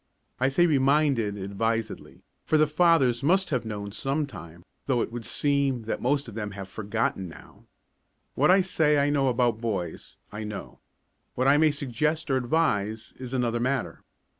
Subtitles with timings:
[0.39, 5.25] I say "reminded" advisedly, for the fathers must have known some time, though it would
[5.25, 7.65] seem that most of them have forgotten now.
[8.33, 10.79] What I say I know about boys, I know.
[11.35, 14.01] What I may suggest or advise is another matter.